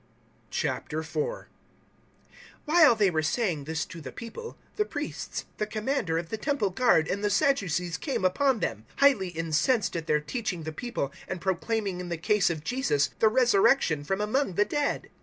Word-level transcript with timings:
004:001 0.51 1.45
While 2.65 2.95
they 2.95 3.11
were 3.11 3.21
saying 3.21 3.65
this 3.65 3.85
to 3.85 4.01
the 4.01 4.11
people, 4.11 4.57
the 4.75 4.83
Priests, 4.83 5.45
the 5.57 5.67
Commander 5.67 6.17
of 6.17 6.29
the 6.29 6.39
Temple 6.39 6.71
Guard, 6.71 7.07
and 7.07 7.23
the 7.23 7.29
Sadducees 7.29 7.97
came 7.97 8.25
upon 8.25 8.61
them, 8.61 8.85
004:002 8.97 8.99
highly 9.01 9.27
incensed 9.27 9.95
at 9.95 10.07
their 10.07 10.19
teaching 10.19 10.63
the 10.63 10.73
people 10.73 11.13
and 11.27 11.39
proclaiming 11.39 11.99
in 11.99 12.09
the 12.09 12.17
case 12.17 12.49
of 12.49 12.63
Jesus 12.63 13.11
the 13.19 13.29
Resurrection 13.29 14.03
from 14.03 14.21
among 14.21 14.55
the 14.55 14.65
dead. 14.65 15.11